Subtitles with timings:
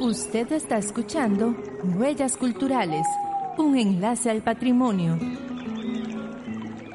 [0.00, 1.54] Usted está escuchando
[1.84, 3.06] Huellas Culturales,
[3.58, 5.18] un enlace al patrimonio.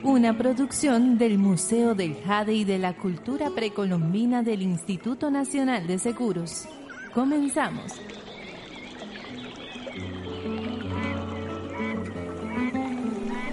[0.04, 6.00] Una producción del Museo del Jade y de la Cultura Precolombina del Instituto Nacional de
[6.00, 6.68] Seguros.
[7.14, 8.02] Comenzamos.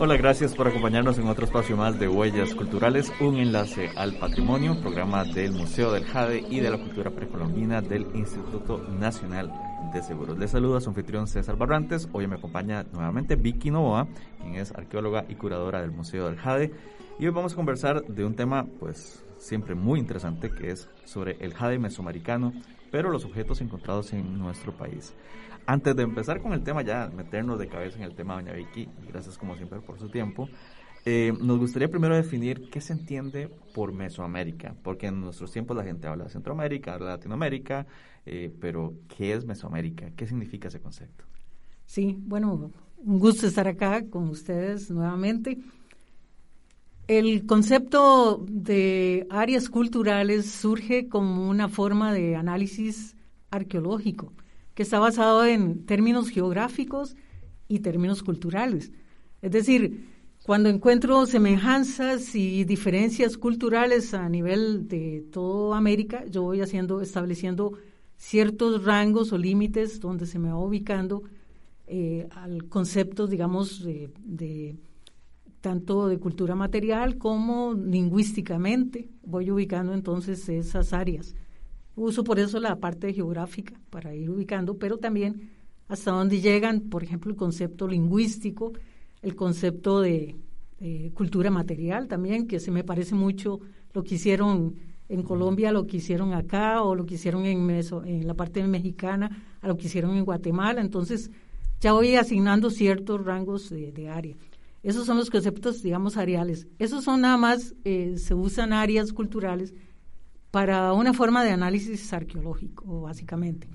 [0.00, 4.80] Hola, gracias por acompañarnos en otro espacio más de Huellas Culturales, un enlace al patrimonio,
[4.80, 9.52] programa del Museo del Jade y de la Cultura Precolombina del Instituto Nacional
[9.92, 10.38] de Seguros.
[10.38, 12.08] Les saluda su anfitrión César Barrantes.
[12.12, 14.06] Hoy me acompaña nuevamente Vicky Novoa,
[14.40, 16.72] quien es arqueóloga y curadora del Museo del Jade.
[17.20, 21.36] Y hoy vamos a conversar de un tema, pues, siempre muy interesante, que es sobre
[21.40, 22.52] el jade mesoamericano,
[22.92, 25.14] pero los objetos encontrados en nuestro país.
[25.66, 28.88] Antes de empezar con el tema, ya meternos de cabeza en el tema, doña Vicky,
[29.08, 30.48] gracias como siempre por su tiempo,
[31.04, 35.82] eh, nos gustaría primero definir qué se entiende por Mesoamérica, porque en nuestros tiempos la
[35.82, 37.84] gente habla de Centroamérica, habla de Latinoamérica,
[38.26, 40.12] eh, pero ¿qué es Mesoamérica?
[40.14, 41.24] ¿Qué significa ese concepto?
[41.84, 45.58] Sí, bueno, un gusto estar acá con ustedes nuevamente.
[47.08, 53.16] El concepto de áreas culturales surge como una forma de análisis
[53.50, 54.34] arqueológico
[54.74, 57.16] que está basado en términos geográficos
[57.66, 58.92] y términos culturales.
[59.40, 60.06] Es decir,
[60.44, 67.72] cuando encuentro semejanzas y diferencias culturales a nivel de toda América, yo voy haciendo, estableciendo
[68.18, 71.22] ciertos rangos o límites donde se me va ubicando
[71.86, 74.76] eh, al concepto, digamos, de,
[75.60, 79.08] tanto de cultura material como lingüísticamente.
[79.24, 81.34] Voy ubicando entonces esas áreas.
[81.96, 85.50] Uso por eso la parte geográfica para ir ubicando, pero también
[85.88, 88.72] hasta dónde llegan, por ejemplo, el concepto lingüístico,
[89.22, 90.36] el concepto de
[91.14, 93.58] cultura material también, que se me parece mucho
[93.92, 94.76] lo que hicieron
[95.08, 99.56] en Colombia, lo que hicieron acá, o lo que hicieron en, en la parte mexicana,
[99.60, 100.80] a lo que hicieron en Guatemala.
[100.80, 101.30] Entonces,
[101.80, 104.36] ya voy asignando ciertos rangos de, área.
[104.82, 106.68] Esos son los conceptos, digamos, areales.
[106.78, 109.74] Esos son nada más, eh, se usan áreas culturales
[110.50, 113.68] para una forma de análisis arqueológico, básicamente.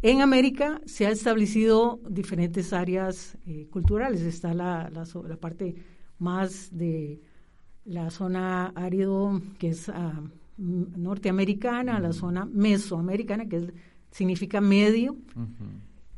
[0.00, 4.20] En América se ha establecido diferentes áreas eh, culturales.
[4.22, 5.74] Está la, la, parte
[6.18, 7.20] más de
[7.84, 10.22] la zona árido, que es ah,
[10.56, 13.72] norteamericana, la zona mesoamericana, que
[14.10, 15.16] significa medio,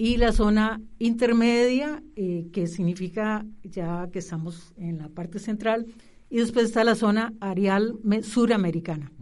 [0.01, 5.85] y la zona intermedia, eh, que significa ya que estamos en la parte central,
[6.31, 9.13] y después está la zona areal suramericana.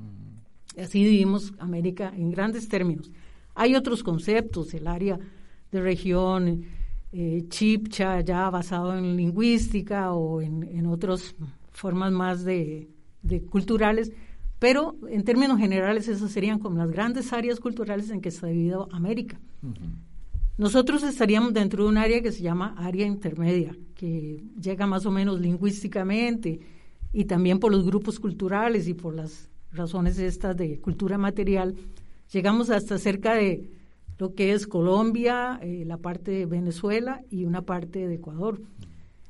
[0.80, 3.10] Así vivimos América en grandes términos.
[3.56, 5.18] Hay otros conceptos, el área
[5.72, 6.62] de región
[7.10, 11.34] eh, chipcha, ya basado en lingüística o en, otras
[11.72, 12.88] formas más de,
[13.50, 14.12] culturales,
[14.60, 18.86] pero en términos generales esas serían como las grandes áreas culturales en que está dividida
[18.92, 19.40] América.
[20.58, 25.12] Nosotros estaríamos dentro de un área que se llama área intermedia, que llega más o
[25.12, 26.58] menos lingüísticamente
[27.12, 31.76] y también por los grupos culturales y por las razones estas de cultura material,
[32.32, 33.70] llegamos hasta cerca de
[34.19, 38.60] lo que es Colombia, eh, la parte de Venezuela y una parte de Ecuador.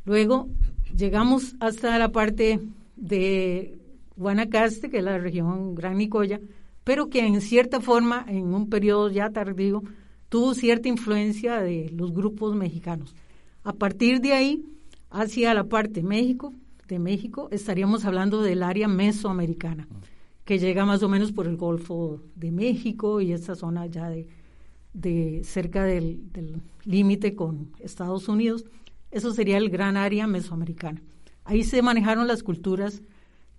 [0.06, 0.48] Luego
[0.96, 2.58] llegamos hasta la parte
[2.96, 3.76] de
[4.16, 6.40] Guanacaste, que es la región Gran Nicoya,
[6.84, 9.82] pero que en cierta forma, en un periodo ya tardío,
[10.28, 13.14] tuvo cierta influencia de los grupos mexicanos.
[13.64, 14.64] A partir de ahí,
[15.10, 16.52] hacia la parte México,
[16.86, 19.86] de México, estaríamos hablando del área mesoamericana
[20.44, 24.26] que llega más o menos por el Golfo de México y esta zona ya de,
[24.94, 28.64] de cerca del límite con Estados Unidos.
[29.10, 31.02] Eso sería el gran área mesoamericana.
[31.44, 33.02] Ahí se manejaron las culturas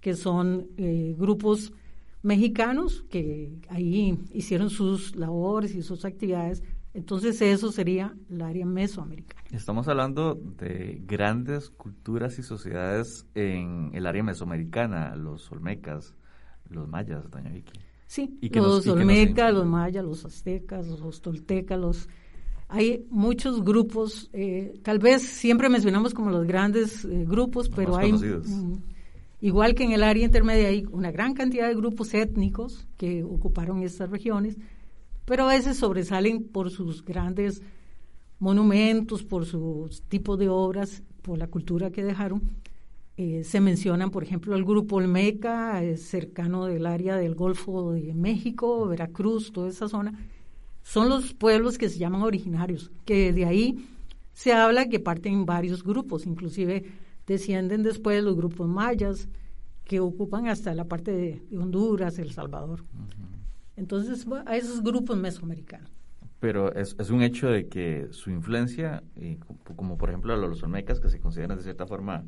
[0.01, 1.73] que son eh, grupos
[2.21, 6.63] mexicanos que ahí hicieron sus labores y sus actividades.
[6.93, 9.43] Entonces eso sería el área mesoamericana.
[9.51, 16.15] Estamos hablando de grandes culturas y sociedades en el área mesoamericana, los olmecas,
[16.69, 17.79] los mayas, doña Vicky.
[18.07, 22.09] Sí, los olmecas, los mayas, los aztecas, los toltecas, los...
[22.67, 28.11] Hay muchos grupos, eh, tal vez siempre mencionamos como los grandes eh, grupos, pero hay...
[29.41, 33.83] igual que en el área intermedia hay una gran cantidad de grupos étnicos que ocuparon
[33.83, 34.57] estas regiones,
[35.25, 37.61] pero a veces sobresalen por sus grandes
[38.39, 42.41] monumentos, por sus tipos de obras, por la cultura que dejaron,
[43.21, 48.87] eh, se mencionan, por ejemplo, el grupo Olmeca, cercano del área del Golfo de México,
[48.87, 50.17] Veracruz, toda esa zona.
[50.83, 53.85] Son los pueblos que se llaman originarios, que de ahí
[54.31, 56.85] se habla que parten varios grupos, inclusive
[57.29, 59.29] descienden después los grupos mayas,
[59.85, 62.83] que ocupan hasta la parte de, Honduras, El Salvador.
[63.75, 65.89] Entonces, a esos grupos mesoamericanos.
[66.39, 69.03] Pero es, es, un hecho de que su influencia,
[69.75, 72.23] como por ejemplo los olmecas, que se consideran de cierta forma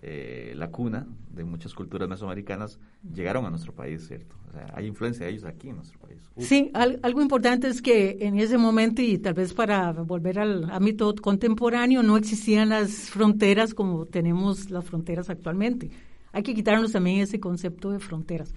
[0.00, 2.78] eh, la cuna de muchas culturas mesoamericanas,
[3.14, 4.36] llegaron a nuestro país, ¿cierto?
[4.48, 6.18] O sea, hay influencia de ellos aquí en nuestro país.
[6.36, 11.14] Sí, algo importante es que en ese momento, y tal vez para volver al ámbito
[11.16, 15.90] contemporáneo, no existían las fronteras como tenemos las fronteras actualmente.
[16.32, 18.54] Hay que quitarnos también ese concepto de fronteras.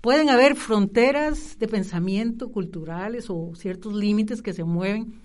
[0.00, 5.20] Pueden haber fronteras de pensamiento culturales o ciertos límites que se mueven,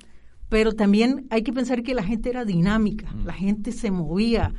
[0.50, 4.54] pero también hay que pensar que la gente era dinámica, la gente se movía,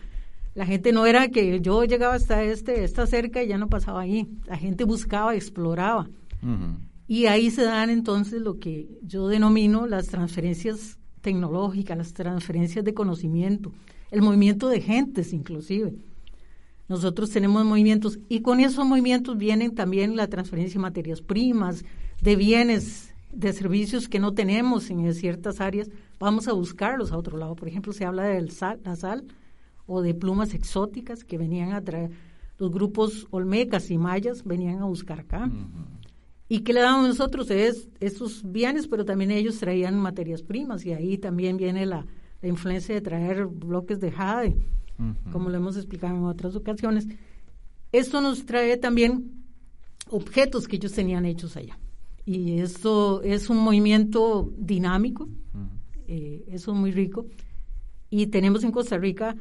[0.56, 4.00] la gente no era que yo llegaba hasta este, esta cerca y ya no pasaba
[4.00, 4.26] ahí.
[4.46, 6.08] La gente buscaba, exploraba.
[7.06, 12.94] Y ahí se dan entonces lo que yo denomino las transferencias tecnológicas, las transferencias de
[12.94, 13.70] conocimiento,
[14.10, 15.94] el movimiento de gentes inclusive.
[16.88, 21.84] Nosotros tenemos movimientos y con esos movimientos vienen también la transferencia de materias primas,
[22.22, 25.90] de bienes, de servicios que no tenemos en ciertas áreas.
[26.18, 27.54] Vamos a buscarlos a otro lado.
[27.56, 28.40] Por ejemplo, se habla de
[28.82, 29.24] la sal
[29.86, 32.10] o de plumas exóticas que venían a traer,
[32.58, 35.50] los grupos olmecas y mayas venían a buscar acá.
[36.48, 37.50] ¿Y qué le damos nosotros?
[37.50, 42.06] Es esos bienes, pero también ellos traían materias primas y ahí también viene la,
[42.42, 44.56] influencia de traer bloques de jade,
[45.32, 47.08] como lo hemos explicado en otras ocasiones.
[47.90, 49.44] Esto nos trae también
[50.10, 51.76] objetos que ellos tenían hechos allá.
[52.24, 55.28] Y esto es un movimiento dinámico,
[56.06, 57.26] eh, eso es muy rico.
[58.10, 59.34] Y tenemos en Costa Rica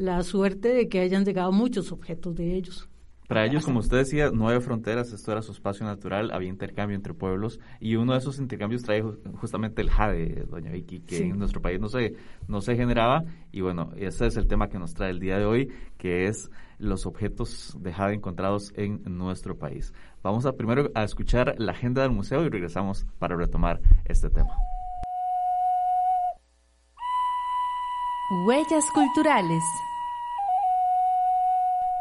[0.00, 2.88] la suerte de que hayan llegado muchos objetos de ellos.
[3.28, 6.96] Para ellos, como usted decía, no había fronteras, esto era su espacio natural, había intercambio
[6.96, 9.02] entre pueblos y uno de esos intercambios trae
[9.36, 12.14] justamente el jade, doña Vicky, que en nuestro país no se,
[12.48, 15.44] no se generaba y bueno, ese es el tema que nos trae el día de
[15.44, 15.68] hoy,
[15.98, 19.92] que es los objetos de jade encontrados en nuestro país.
[20.22, 24.56] Vamos a primero a escuchar la agenda del museo y regresamos para retomar este tema.
[28.46, 29.62] Huellas culturales.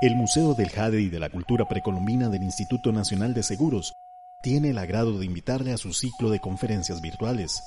[0.02, 3.92] El Museo del Jade y de la Cultura Precolombina del Instituto Nacional de Seguros
[4.42, 7.62] tiene el agrado de invitarle a su ciclo de conferencias virtuales,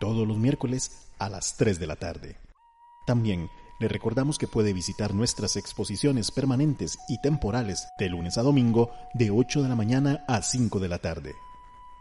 [0.00, 0.90] todos los miércoles
[1.20, 2.38] a las 3 de la tarde.
[3.06, 8.90] También le recordamos que puede visitar nuestras exposiciones permanentes y temporales de lunes a domingo
[9.14, 11.34] de 8 de la mañana a 5 de la tarde.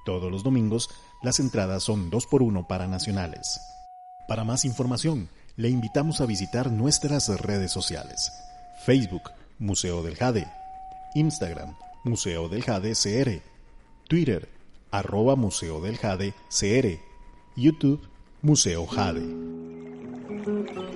[0.04, 0.90] Todos los domingos
[1.22, 3.62] las entradas son 2 por 1 para nacionales.
[4.28, 8.32] Para más información, le invitamos a visitar nuestras redes sociales.
[8.84, 10.48] Facebook, Museo del Jade,
[11.16, 11.76] Instagram,
[12.06, 13.42] Museo del Jade CR,
[14.08, 14.48] Twitter,
[14.90, 16.98] arroba Museo del Jade CR,
[17.58, 18.00] YouTube,
[18.42, 20.89] Museo Jade.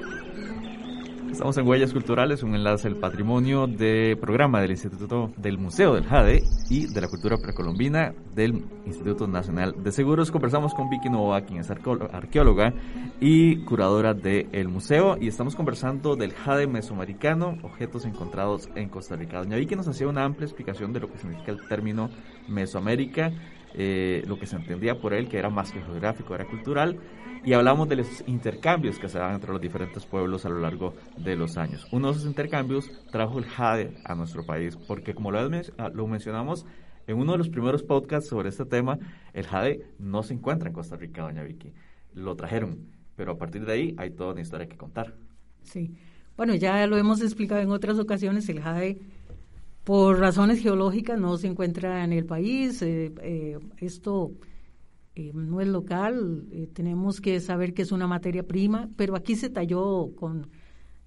[1.33, 6.05] Estamos en Huellas Culturales, un enlace al patrimonio de programa del Instituto del Museo del
[6.05, 10.29] Jade y de la Cultura Precolombina del Instituto Nacional de Seguros.
[10.29, 12.75] Conversamos con Vicky Nova, quien es arqueóloga
[13.19, 19.39] y curadora del museo, y estamos conversando del Jade mesoamericano, objetos encontrados en Costa Rica.
[19.39, 22.11] Doña Vicky nos hacía una amplia explicación de lo que significa el término
[22.47, 23.31] Mesoamérica,
[23.73, 26.99] eh, lo que se entendía por él, que era más que geográfico, era cultural
[27.45, 30.93] y hablamos de los intercambios que se dan entre los diferentes pueblos a lo largo
[31.17, 31.87] de los años.
[31.91, 36.07] Uno de esos intercambios trajo el jade a nuestro país, porque como lo, ah, lo
[36.07, 36.65] mencionamos
[37.07, 38.97] en uno de los primeros podcasts sobre este tema,
[39.33, 41.73] el jade no se encuentra en Costa Rica, doña Vicky.
[42.13, 45.13] Lo trajeron, pero a partir de ahí hay toda una historia que contar.
[45.63, 45.95] Sí,
[46.37, 48.99] bueno, ya lo hemos explicado en otras ocasiones, el jade
[49.83, 52.81] por razones geológicas no se encuentra en el país.
[52.81, 54.31] Eh, eh, esto
[55.15, 59.35] eh, no es local, eh, tenemos que saber que es una materia prima, pero aquí
[59.35, 60.47] se talló con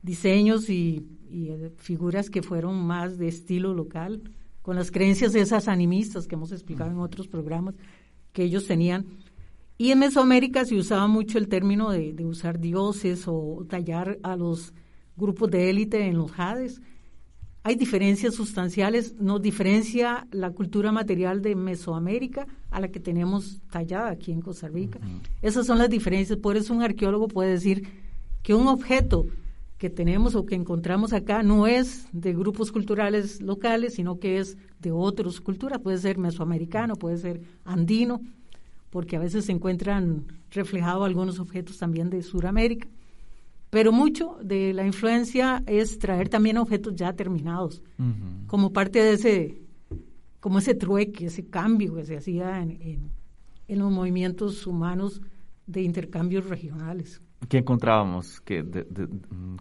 [0.02, 4.22] diseños y, eh, figuras que fueron más de estilo local,
[4.62, 7.74] con las creencias de esas animistas que hemos explicado en otros programas
[8.32, 9.06] que ellos tenían.
[9.76, 14.36] Y en Mesoamérica se usaba mucho el término de, de usar dioses o tallar a
[14.36, 14.72] los
[15.16, 16.80] grupos de élite en los jades
[17.66, 24.10] hay diferencias sustanciales, nos diferencia la cultura material de Mesoamérica a la que tenemos tallada
[24.10, 25.00] aquí en Costa Rica.
[25.42, 27.88] Esas son las diferencias, por eso un arqueólogo puede decir
[28.44, 29.26] que un objeto
[29.78, 34.56] que tenemos o que encontramos acá no es de grupos culturales locales, sino que es
[34.78, 38.20] de otras culturas, puede ser mesoamericano, puede ser andino,
[38.90, 42.86] porque a veces se encuentran reflejados algunos objetos también de Sudamérica.
[43.70, 47.82] Pero mucho de la influencia es traer también objetos ya terminados,
[48.46, 49.62] como parte de ese,
[50.40, 53.10] como ese trueque, ese cambio que se hacía en,
[53.66, 55.20] en, los movimientos humanos
[55.66, 57.20] de intercambios regionales.
[57.48, 58.40] ¿Qué encontrábamos?
[58.40, 58.64] ¿Qué,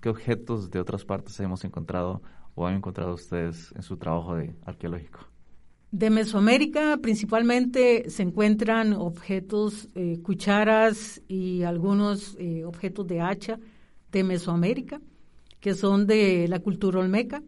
[0.01, 2.21] ¿Qué objetos de otras partes hemos encontrado
[2.53, 5.19] o han encontrado ustedes en su trabajo de arqueológico?
[5.91, 13.59] De Mesoamérica principalmente se encuentran objetos, eh, cucharas y algunos eh, objetos de hacha
[14.19, 15.01] de Mesoamérica,
[15.59, 17.43] que son de la cultura olmeca.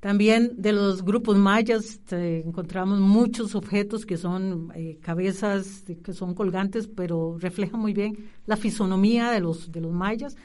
[0.00, 6.88] También de los grupos mayas encontramos muchos objetos que son eh, cabezas que son colgantes,
[6.88, 10.36] pero reflejan muy bien la fisonomía de los, de los mayas.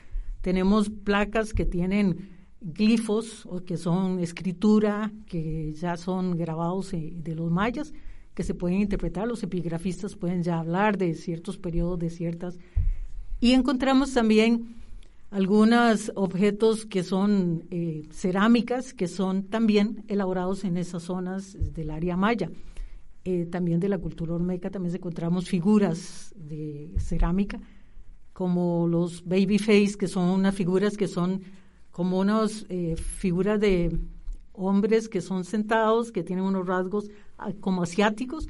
[0.41, 2.29] Tenemos placas que tienen
[2.61, 7.93] glifos o que son escritura, que ya son grabados eh, de los mayas,
[8.33, 9.27] que se pueden interpretar.
[9.27, 12.57] Los epigrafistas pueden ya hablar de ciertos periodos, de ciertas.
[13.41, 14.78] Y encontramos también
[15.31, 22.17] algunos objetos que son eh, cerámicas, que son también elaborados en esas zonas del área
[22.17, 22.49] maya.
[23.25, 27.59] Eh, también de la cultura olmeca también encontramos figuras de cerámica,
[28.33, 31.43] como los baby face, que son unas figuras que son
[31.91, 33.95] como unas eh, figuras de
[34.53, 38.47] hombres que son sentados, que tienen unos rasgos ah, como asiáticos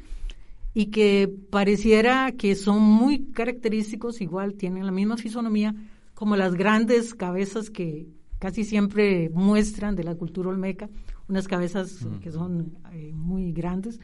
[0.73, 5.75] y que pareciera que son muy característicos, igual tienen la misma fisonomía,
[6.19, 8.09] como las grandes cabezas que
[8.39, 10.89] casi siempre muestran de la cultura olmeca,
[11.29, 14.01] unas cabezas que son eh, muy grandes.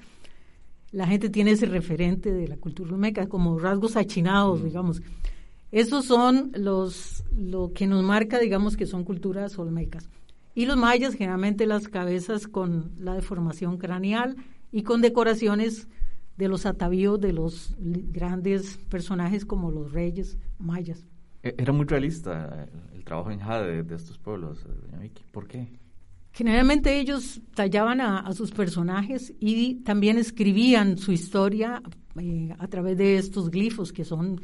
[0.91, 5.01] La gente tiene ese referente de la cultura olmeca, como rasgos achinados, digamos.
[5.73, 10.09] Esos son los lo que nos marca, digamos, que son culturas olmecas.
[10.53, 14.37] Y los mayas, generalmente las cabezas con la deformación craneal
[14.71, 15.89] y con decoraciones
[16.37, 21.05] de los atavíos de los grandes personajes como los reyes mayas.
[21.45, 25.23] E-, era muy realista el trabajo en Jade de, estos pueblos, eh, doña Vicky.
[25.31, 25.67] ¿Por qué?
[26.33, 31.81] Generalmente ellos tallaban a, sus personajes y también escribían su historia
[32.19, 34.41] eh, a través de estos glifos, que son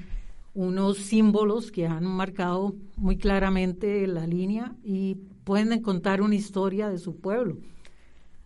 [0.53, 6.97] unos símbolos que han marcado muy claramente la línea y pueden contar una historia de
[6.97, 7.57] su pueblo.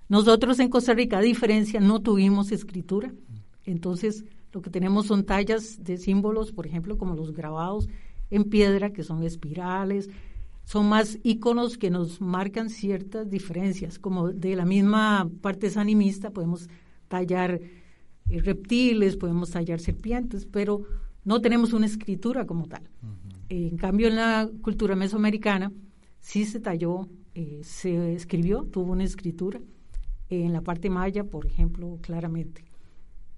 [0.09, 3.13] Nosotros en Costa Rica, a diferencia, no tuvimos escritura.
[3.63, 7.87] Entonces, lo que tenemos son tallas de símbolos, por ejemplo, como los grabados
[8.29, 10.09] en piedra, que son espirales,
[10.65, 16.67] son más iconos que nos marcan ciertas diferencias, como de la misma parte sanimista podemos
[17.07, 17.61] tallar
[18.29, 20.81] eh, reptiles, podemos tallar serpientes, pero
[21.23, 22.89] no tenemos una escritura como tal.
[23.49, 25.71] en cambio, en la cultura mesoamericana
[26.19, 29.59] sí se talló, eh, se escribió, tuvo una escritura.
[30.27, 32.65] en la parte maya, por ejemplo, claramente.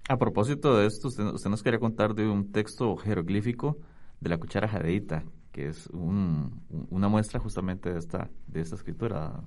[0.08, 3.76] A propósito de esto, usted, nos quería contar de un texto jeroglífico
[4.20, 9.40] de la cuchara jadeita, que es una muestra justamente de esta, de esta escritura,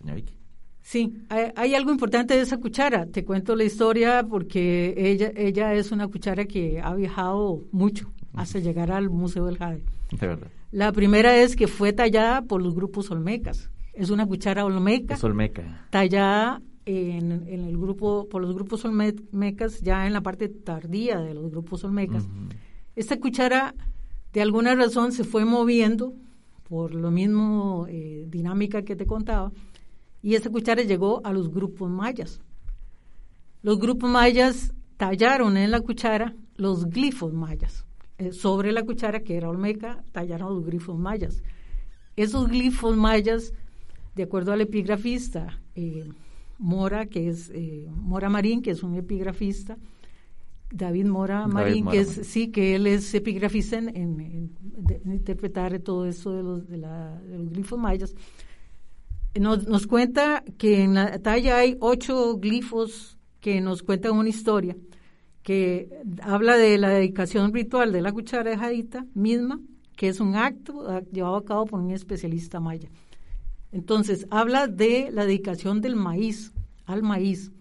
[0.00, 0.38] doña Vicky.
[0.82, 3.06] Sí, hay, algo importante de esa cuchara.
[3.06, 8.58] Te cuento la historia porque ella, ella es una cuchara que ha viajado mucho hasta
[8.58, 9.82] llegar al Museo del Jade.
[10.10, 10.48] De verdad.
[10.72, 13.70] La primera es que fue tallada por los grupos olmecas.
[13.94, 15.14] Es una cuchara olmeca.
[15.14, 15.86] Es olmeca.
[15.90, 21.50] Tallada en, el grupo, por los grupos olmecas, ya en la parte tardía de los
[21.50, 22.28] grupos olmecas.
[22.96, 23.74] Esta cuchara,
[24.32, 26.14] de alguna razón, se fue moviendo
[26.68, 29.52] por lo mismo eh, dinámica que te contaba
[30.22, 32.40] y esa cuchara llegó a los grupos mayas.
[33.62, 37.84] Los grupos mayas tallaron en la cuchara los glifos mayas.
[38.18, 41.42] Eh, sobre la cuchara, que era olmeca, tallaron los glifos mayas.
[42.16, 43.52] Esos glifos mayas,
[44.14, 46.08] de acuerdo al epigrafista eh,
[46.58, 47.52] Mora, que es
[47.90, 49.76] Mora Marín, que es un epigrafista,
[50.70, 54.50] David Mora Marín, que es, sí, que él es epigrafista en,
[55.04, 58.14] interpretar todo eso de los, de los glifos mayas
[59.40, 64.76] nos, nos cuenta que en la talla hay ocho glifos que nos cuentan una historia
[65.42, 65.90] que
[66.22, 69.60] habla de la dedicación ritual de la cuchara de jadita misma,
[69.96, 72.88] que es un acto llevado a cabo por un especialista maya.
[73.70, 76.52] Entonces, habla de la dedicación del maíz,
[76.86, 77.52] al maíz.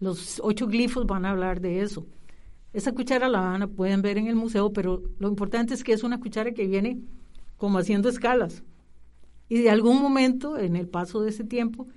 [0.00, 2.06] Los ocho glifos van a hablar de eso.
[2.72, 5.92] Esa cuchara la van a, pueden ver en el museo, pero lo importante es que
[5.92, 7.00] es una cuchara que viene
[7.56, 8.62] como haciendo escalas.
[9.48, 11.88] Y de algún momento, en el paso de ese tiempo,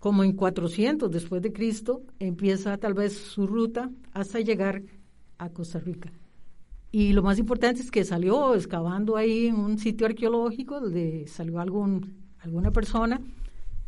[0.00, 4.82] como en 400 después de Cristo, empieza tal vez su ruta hasta llegar
[5.38, 6.12] a Costa Rica.
[6.90, 11.60] Y lo más importante es que salió excavando ahí en un sitio arqueológico donde salió
[11.60, 13.20] algún, alguna persona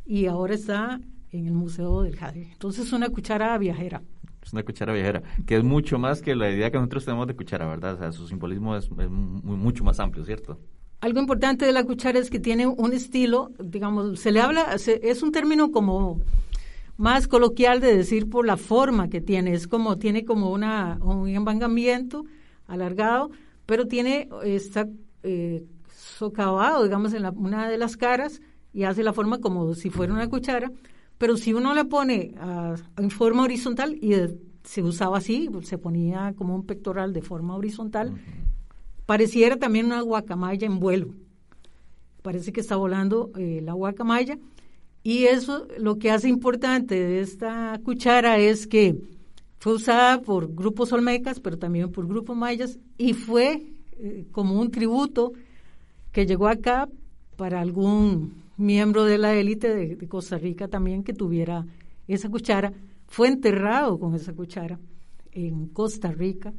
[0.06, 1.00] y ahora está
[1.32, 2.48] en el Museo del Jade.
[2.52, 4.02] Entonces es una cuchara viajera.
[4.44, 7.34] Es una cuchara viajera, que es mucho más que la idea que nosotros tenemos de
[7.34, 7.94] cuchara, ¿verdad?
[7.94, 10.58] O sea, su simbolismo es, mucho más amplio, ¿cierto?
[11.00, 15.22] Algo importante de la cuchara es que tiene un estilo, digamos, se le habla, es
[15.22, 16.20] un término como
[16.96, 21.28] más coloquial de decir por la forma que tiene, es como, tiene como una, un
[21.28, 22.24] embangamiento
[22.66, 23.30] alargado,
[23.66, 24.88] pero tiene, está
[25.22, 28.40] eh, socavado, digamos, en una de las caras,
[28.72, 30.70] y hace la forma como si fuera una cuchara,
[31.18, 32.34] pero si uno la pone
[32.96, 34.14] en forma horizontal y
[34.64, 38.14] se usaba así, se ponía como un pectoral de forma horizontal,
[39.06, 41.14] pareciera también una guacamaya en vuelo.
[42.22, 44.38] Parece que está volando eh, la guacamaya.
[45.02, 48.96] Y eso lo que hace importante de esta cuchara es que
[49.58, 53.62] fue usada por grupos olmecas, pero también por grupos mayas, y fue
[53.98, 55.32] eh, como un tributo
[56.10, 56.88] que llegó acá
[57.36, 61.66] para algún miembro de la élite de, Costa Rica también que tuviera
[62.06, 62.72] esa cuchara.
[63.06, 64.78] Fue enterrado con esa cuchara
[65.32, 66.52] en Costa Rica.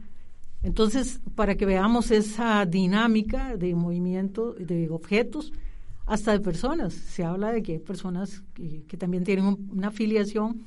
[0.63, 5.51] Entonces, para que veamos esa dinámica de movimiento de objetos,
[6.05, 6.93] hasta de personas.
[6.93, 10.63] Se habla de que hay personas que, también tienen una afiliación,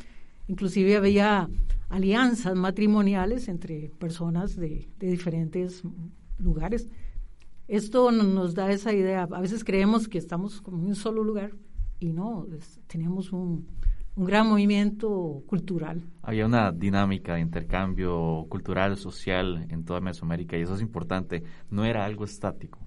[0.48, 1.48] inclusive había
[1.88, 5.82] alianzas matrimoniales entre personas de, diferentes
[6.38, 6.88] lugares.
[7.68, 9.28] Esto nos da esa idea.
[9.30, 11.52] A veces creemos que estamos como en un solo lugar
[12.00, 12.46] y no,
[12.86, 13.66] tenemos un,
[14.16, 16.02] un gran movimiento cultural.
[16.22, 21.42] Había una dinámica de intercambio cultural, social en toda Mesoamérica y eso es importante.
[21.70, 22.78] No era algo estático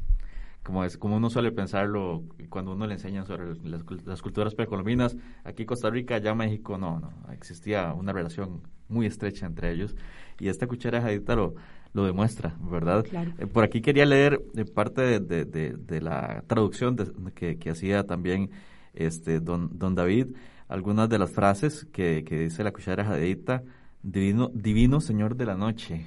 [0.63, 5.65] como es como uno suele pensarlo cuando uno le enseña sobre las, culturas precolombinas, aquí
[5.65, 9.95] Costa Rica, allá México, no, no, existía una relación muy estrecha entre ellos
[10.39, 11.55] y esta cuchara jadita lo,
[11.93, 13.05] lo demuestra, ¿verdad?
[13.37, 16.95] Eh, por aquí quería leer eh, parte de, de, la traducción
[17.35, 18.49] que, que, hacía también
[18.93, 20.27] este don, don David,
[20.67, 23.63] algunas de las frases que, que dice la cuchara jadita,
[24.01, 26.05] divino, divino señor de la noche,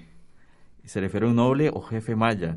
[0.83, 2.57] y se refiere a un noble o jefe maya,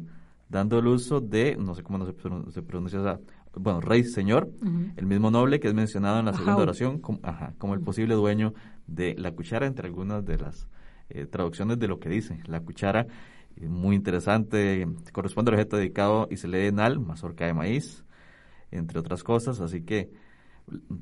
[0.50, 2.14] dando el uso de, no sé cómo se,
[2.52, 3.20] se pronuncia esa,
[3.60, 4.50] bueno, rey señor,
[4.96, 8.16] el mismo noble que es mencionado en la segunda oración como, ajá, como el posible
[8.16, 8.54] dueño
[8.86, 10.68] de la cuchara, entre algunas de las
[11.10, 12.40] eh, traducciones de lo que dice.
[12.46, 13.08] La cuchara,
[13.56, 18.04] eh, muy interesante, corresponde al objeto dedicado y se lee en al, mazorca de maíz,
[18.72, 20.10] entre otras cosas, así que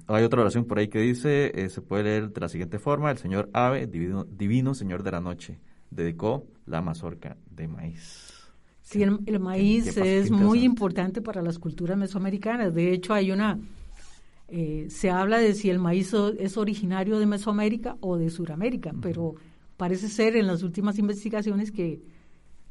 [0.07, 3.09] hay otra oración por ahí que dice, eh, se puede leer de la siguiente forma,
[3.11, 5.59] el señor Ave, divino, divino señor de la noche,
[5.89, 8.31] dedicó la mazorca de maíz.
[8.81, 12.75] Sí, el, maíz es muy importante para las culturas mesoamericanas.
[12.75, 13.57] De hecho, hay una,
[14.47, 19.33] eh, se habla de si el maíz es originario de Mesoamérica o de Suramérica, pero
[19.77, 22.01] parece ser en las últimas investigaciones que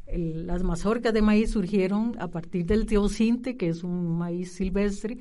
[0.06, 5.18] las mazorcas de maíz surgieron a partir del teocinte, que es un maíz silvestre,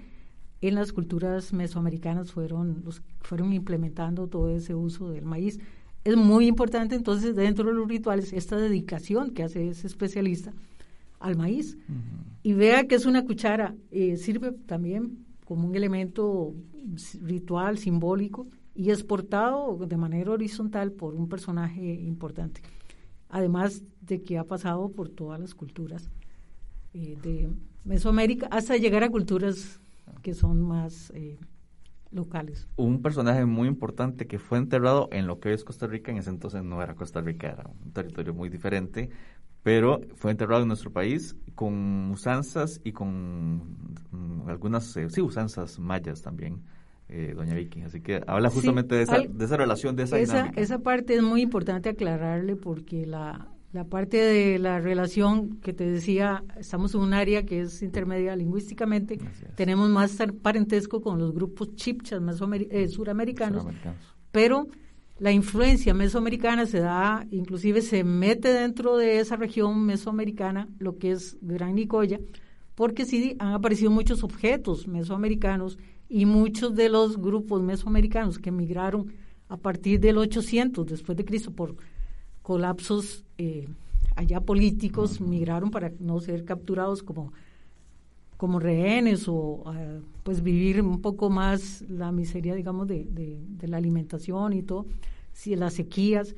[0.61, 5.59] en las culturas mesoamericanas fueron, los, fueron implementando todo ese uso del maíz.
[6.05, 10.53] Es muy importante entonces dentro de los rituales esta dedicación que hace ese especialista
[11.19, 11.77] al maíz.
[12.43, 16.53] Y vea que es una cuchara, eh, sirve también como un elemento
[17.21, 22.61] ritual, simbólico, y es portado de manera horizontal por un personaje importante.
[23.29, 26.09] Además de que ha pasado por todas las culturas
[26.93, 27.49] eh, de
[27.83, 29.79] Mesoamérica hasta llegar a culturas
[30.21, 31.37] que son más eh,
[32.11, 32.67] locales.
[32.75, 36.29] Un personaje muy importante que fue enterrado en lo que es Costa Rica, en ese
[36.29, 39.09] entonces no era Costa Rica, era un territorio muy diferente,
[39.63, 43.77] pero fue enterrado en nuestro país con usanzas y con
[44.11, 46.61] mm, algunas, eh, sí, usanzas mayas también,
[47.13, 47.83] eh, doña Vicky.
[47.83, 51.21] Así que habla justamente de, esa, de esa relación, de esa, esa Esa parte es
[51.21, 57.01] muy importante aclararle porque la, la parte de la relación que te decía, estamos en
[57.01, 59.19] un área que es intermedia lingüísticamente,
[59.55, 62.19] tenemos más parentesco con los grupos chipchas
[62.71, 63.67] eh, suramericanos,
[64.31, 64.67] pero
[65.19, 71.11] la influencia mesoamericana se da, inclusive se mete dentro de esa región mesoamericana, lo que
[71.11, 72.19] es Gran Nicoya,
[72.73, 75.77] porque sí han aparecido muchos objetos mesoamericanos
[76.13, 79.11] y muchos de los grupos mesoamericanos que emigraron
[79.49, 81.75] a partir del 800 después de Cristo por
[82.43, 83.67] colapsos eh,
[84.15, 87.33] allá políticos, migraron para no ser capturados como
[88.37, 93.77] como rehenes o ah, pues vivir un poco más la miseria, digamos, de, de, la
[93.77, 94.85] alimentación y todo,
[95.31, 96.35] si las sequías,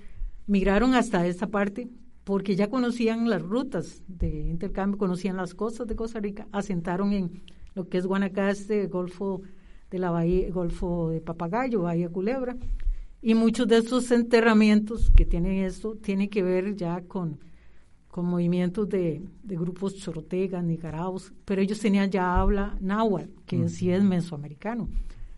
[0.48, 1.90] migraron hasta esta parte
[2.24, 7.42] porque ya conocían las rutas de intercambio, conocían las costas de Costa Rica, asentaron en
[7.74, 9.42] lo que es Guanacaste, Golfo
[9.92, 12.58] de la Bahía, Golfo de Papagayo, Bahía Culebra,
[13.22, 17.40] y muchos de estos enterramientos que tienen esto tienen que ver ya con
[18.16, 24.02] con movimientos de, grupos chorotegas, nicaraos, pero ellos tenían ya habla náhuatl, que sí es
[24.02, 24.88] mesoamericano.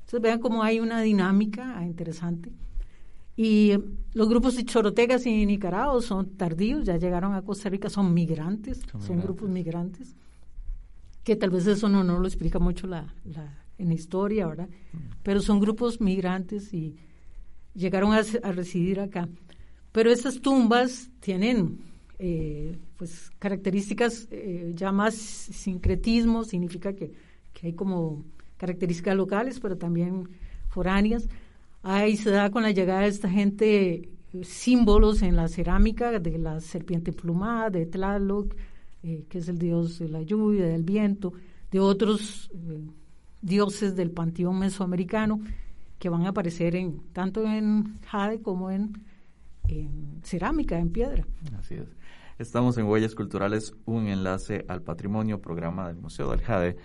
[0.02, 2.52] Entonces vean cómo hay una dinámica interesante.
[3.36, 3.74] Y
[4.14, 8.82] los grupos de chorotegas y nicaraos son tardíos, ya llegaron a Costa Rica, son migrantes,
[9.00, 10.16] son, grupos migrantes,
[11.24, 13.12] que tal vez eso no, no lo explica mucho la,
[13.78, 14.70] en historia, ¿verdad?
[15.24, 16.96] Pero son grupos migrantes y
[17.74, 19.28] llegaron a, a residir acá.
[19.92, 21.80] Pero estas tumbas tienen
[22.20, 27.12] eh, pues características eh, ya más sincretismo, significa que,
[27.62, 28.24] hay como
[28.58, 30.30] características locales, pero también
[30.70, 31.28] foráneas.
[31.84, 34.10] Ahí se da con la llegada de esta gente
[34.44, 38.56] símbolos en la cerámica de la serpiente plumada, de Tlaloc,
[39.04, 41.34] eh, que es el dios de la lluvia, del viento,
[41.72, 42.86] de otros eh,
[43.42, 45.40] dioses del panteón mesoamericano
[46.00, 48.94] que van a aparecer en tanto en jade como en,
[50.24, 51.26] cerámica, en piedra.
[51.58, 51.96] Así es.
[52.38, 56.78] Estamos en Huellas Culturales, un enlace al patrimonio, programa del Museo del Jade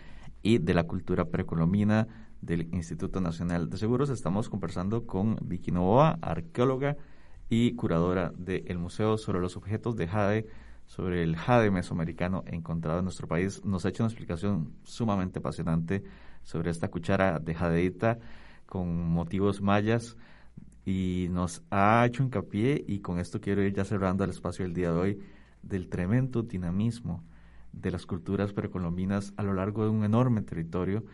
[0.42, 2.08] y de la cultura precolombina
[2.40, 4.08] del Instituto Nacional de Seguros.
[4.08, 6.96] Estamos conversando con Vicky Novoa, arqueóloga
[7.50, 10.46] y curadora del museo sobre los objetos de jade,
[10.86, 13.62] sobre el jade mesoamericano encontrado en nuestro país.
[13.62, 16.02] Nos ha hecho una explicación sumamente apasionante
[16.44, 18.18] sobre esta cuchara de jadeita
[18.66, 20.16] con motivos mayas
[20.84, 24.74] y nos ha hecho hincapié, y con esto quiero ir ya cerrando el espacio del
[24.74, 25.18] día de hoy,
[25.62, 27.22] del tremendo dinamismo
[27.72, 31.04] de las culturas precolombinas a lo largo de un enorme territorio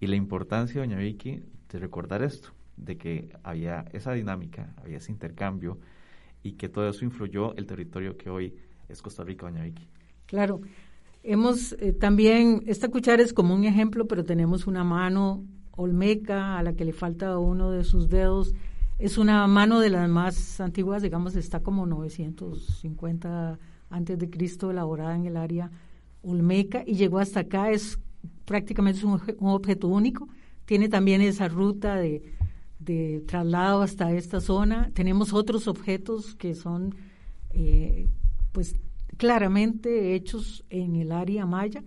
[0.00, 5.12] y la importancia, doña Vicky, de recordar esto, de que había esa dinámica, había ese
[5.12, 5.78] intercambio
[6.42, 8.54] y que todo eso influyó el territorio que hoy
[8.88, 9.88] es Costa Rica, doña Vicky.
[10.26, 10.60] Claro,
[11.24, 16.62] hemos eh, también, esta cuchara es como un ejemplo, pero tenemos una mano olmeca, a
[16.62, 18.54] la que le falta uno de sus dedos.
[18.98, 23.58] Es una mano de las más antiguas, digamos, está como 950
[23.90, 25.70] antes de Cristo, elaborada en el área
[26.22, 27.70] olmeca y llegó hasta acá.
[27.70, 27.98] Es
[28.44, 30.28] prácticamente un, objeto único.
[30.64, 32.22] Tiene también esa ruta de,
[32.78, 34.90] de, traslado hasta esta zona.
[34.94, 36.94] Tenemos otros objetos que son,
[37.50, 38.08] eh,
[38.52, 38.76] pues,
[39.16, 41.82] claramente hechos en el área maya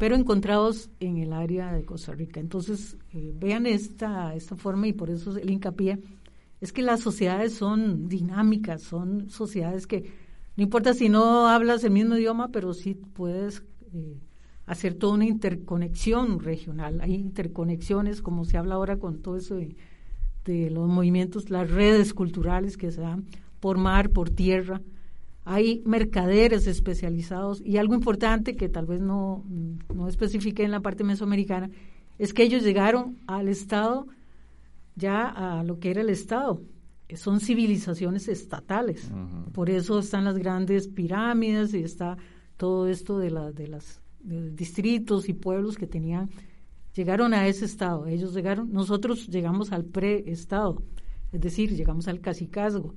[0.00, 2.40] pero encontrados en el área de Costa Rica.
[2.40, 5.98] Entonces, eh, vean esta, esta forma y por eso el hincapié
[6.62, 10.10] es que las sociedades son dinámicas, son sociedades que
[10.56, 14.18] no importa si no hablas el mismo idioma, pero sí puedes eh,
[14.64, 17.02] hacer toda una interconexión regional.
[17.02, 19.76] Hay interconexiones, como se habla ahora con todo eso de,
[20.46, 23.26] de los movimientos, las redes culturales que se dan
[23.60, 24.80] por mar, por tierra,
[25.44, 29.44] hay mercaderes especializados y algo importante que tal vez no,
[29.94, 31.70] no especifique en la parte mesoamericana
[32.18, 34.06] es que ellos llegaron al Estado
[34.94, 36.60] ya a lo que era el Estado.
[37.14, 39.10] Son civilizaciones estatales.
[39.52, 42.18] Por eso están las grandes pirámides y está
[42.56, 46.30] todo esto de, la, de los distritos y pueblos que tenían.
[46.94, 48.06] Llegaron a ese Estado.
[48.06, 50.82] Ellos llegaron, nosotros llegamos al pre-Estado,
[51.32, 52.94] es decir, llegamos al cacicazgo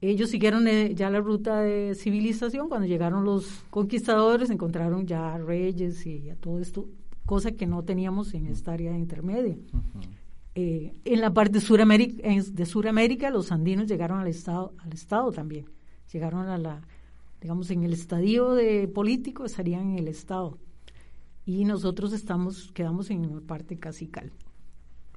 [0.00, 2.68] ellos siguieron eh, ya la ruta de civilización.
[2.68, 6.88] Cuando llegaron los conquistadores, encontraron ya reyes y ya todo esto,
[7.26, 9.56] cosa que no teníamos en esta área intermedia.
[10.54, 15.66] Eh, en la parte Suramérica, de Suramérica, los andinos llegaron al estado, al estado también.
[16.10, 16.80] Llegaron a la,
[17.40, 20.58] digamos, en el estadio de político estarían en el estado.
[21.44, 24.32] Y nosotros estamos, quedamos en la parte casical.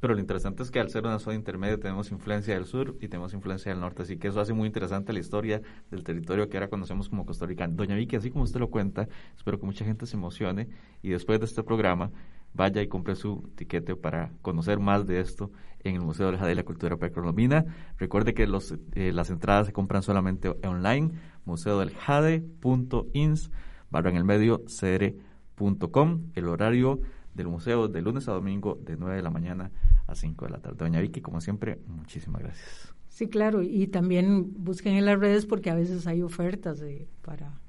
[0.04, 3.08] Pero lo interesante es que al ser una zona intermedia tenemos influencia del sur y
[3.08, 6.58] tenemos influencia del norte, así que eso hace muy interesante la historia del territorio que
[6.58, 7.66] ahora conocemos como Costa Rica.
[7.70, 10.68] Doña Vicky, así como usted lo cuenta, espero que mucha gente se emocione
[11.02, 12.12] y después de este programa
[12.54, 15.52] vaya y compre su tiquete para conocer más de esto
[15.86, 17.64] en el Museo del Jade y la Cultura Precolombina.
[17.98, 21.12] Recuerde que los, eh, las entradas se compran solamente online,
[21.46, 23.52] museodeljade.ins,
[23.90, 27.00] barra en el medio cr.com, el horario
[27.34, 29.72] del museo de lunes a domingo de 9 de la mañana
[30.08, 30.78] a 5 de la tarde.
[30.78, 32.94] Doña Vicky, como siempre, muchísimas gracias.
[33.10, 37.60] Sí, claro, y también busquen en las redes porque a veces hay ofertas de, para